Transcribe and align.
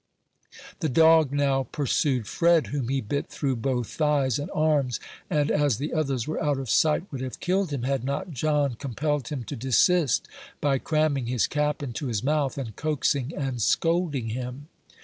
The 0.79 0.89
dog 0.89 1.31
now 1.31 1.67
pursued 1.71 2.25
Fred, 2.25 2.67
whom 2.73 2.89
he 2.89 3.01
bit 3.01 3.27
through 3.27 3.57
both 3.57 3.85
thighs 3.85 4.39
and 4.39 4.49
arms, 4.49 4.99
and, 5.29 5.51
as 5.51 5.77
the 5.77 5.93
others 5.93 6.27
were 6.27 6.41
out 6.43 6.57
of 6.57 6.71
sight, 6.71 7.03
would 7.11 7.21
have 7.21 7.39
killed 7.39 7.69
him, 7.71 7.83
had 7.83 8.03
not 8.03 8.31
John 8.31 8.73
compelled 8.73 9.27
him 9.27 9.43
to 9.43 9.55
desist 9.55 10.27
by 10.59 10.79
cramming 10.79 11.27
his 11.27 11.45
cap 11.45 11.83
into 11.83 12.07
his 12.07 12.23
mouth, 12.23 12.57
and 12.57 12.75
coaxing 12.75 13.33
and 13.37 13.61
scolding 13.61 14.29
him. 14.29 14.69